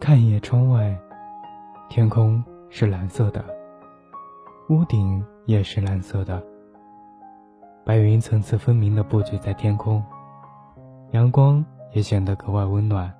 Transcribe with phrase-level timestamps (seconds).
[0.00, 0.96] 看一眼窗外，
[1.88, 3.44] 天空是蓝色的，
[4.68, 6.42] 屋顶也是蓝色的，
[7.84, 10.02] 白云层次分明的布局在天空，
[11.10, 13.12] 阳光也显得格外温暖，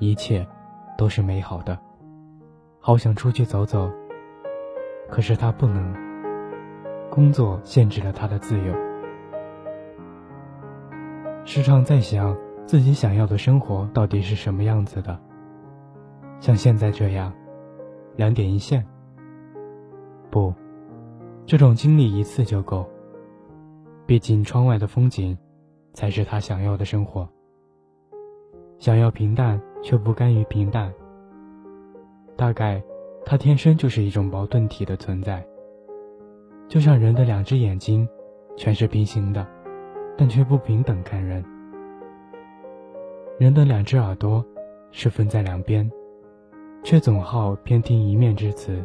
[0.00, 0.46] 一切
[0.98, 1.78] 都是美好的。
[2.82, 3.90] 好想出去走走，
[5.10, 5.94] 可是他不能，
[7.10, 8.74] 工作限制了他的自由，
[11.44, 12.36] 时常在想。
[12.70, 15.18] 自己想要的生活到底是什么样子的？
[16.38, 17.32] 像现在这样，
[18.14, 18.86] 两点一线。
[20.30, 20.54] 不，
[21.44, 22.88] 这种经历一次就够。
[24.06, 25.36] 毕竟窗外的风景，
[25.94, 27.28] 才是他想要的生活。
[28.78, 30.92] 想要平淡，却不甘于平淡。
[32.36, 32.80] 大概，
[33.26, 35.44] 他天生就是一种矛盾体的存在。
[36.68, 38.08] 就像人的两只眼睛，
[38.56, 39.44] 全是平行的，
[40.16, 41.44] 但却不平等看人。
[43.40, 44.44] 人的两只耳朵
[44.90, 45.90] 是分在两边，
[46.84, 48.84] 却总好偏听一面之词。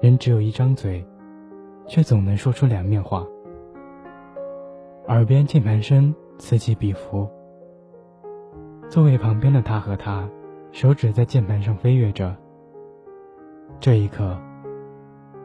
[0.00, 1.06] 人只有一张嘴，
[1.86, 3.24] 却总能说出两面话。
[5.06, 7.30] 耳边键盘声此起彼伏，
[8.90, 10.28] 座位旁边的他和他，
[10.72, 12.36] 手指在键盘上飞跃着。
[13.78, 14.36] 这一刻，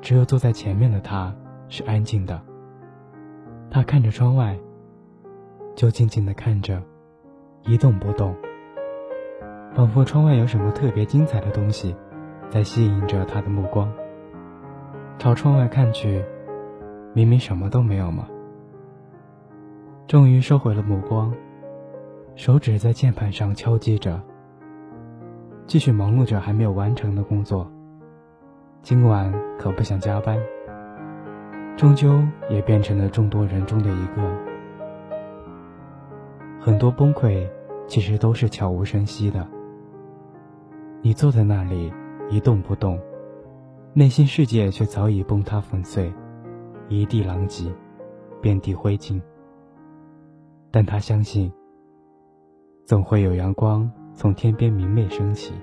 [0.02, 1.32] 只有坐在前面的他
[1.70, 2.42] 是安静的。
[3.70, 4.58] 他看着窗外，
[5.76, 6.82] 就静静的看着。
[7.66, 8.36] 一动不动，
[9.73, 11.95] 仿佛窗外有什么特别精彩的东西
[12.50, 13.89] 在吸引着他的目光。
[15.17, 16.22] 朝窗外看去，
[17.14, 18.28] 明明什么都没有嘛。
[20.08, 21.33] 终于收回了目光，
[22.36, 24.22] 手指在键盘上敲击着，
[25.66, 27.66] 继续忙碌着还没有完成的工作。
[28.81, 30.38] 今晚可不想加班。
[31.77, 34.53] 终究也变成了众多人中的一个。
[36.64, 37.45] 很多崩溃，
[37.89, 39.45] 其实都是悄无声息的。
[41.02, 41.92] 你坐在那里
[42.30, 42.98] 一动不动，
[43.93, 46.10] 内心世界却早已崩塌粉碎，
[46.88, 47.70] 一地狼藉，
[48.42, 49.21] 遍地灰烬。
[50.71, 51.52] 但他相信，
[52.86, 55.54] 总会有阳光从天边明媚升起。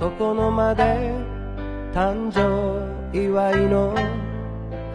[0.00, 1.12] 床の間で
[1.92, 2.38] 誕生
[3.16, 3.94] 祝いの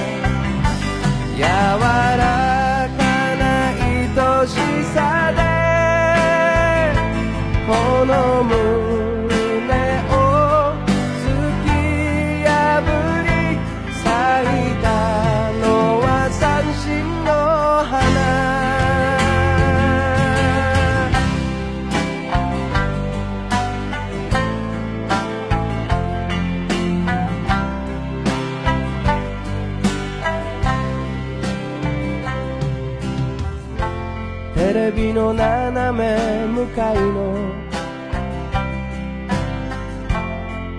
[34.74, 37.36] テレビの斜め向かいの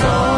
[0.00, 0.38] soul.